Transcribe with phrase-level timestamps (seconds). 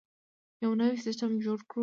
[0.63, 1.79] یو نوی سیستم جوړ کړو.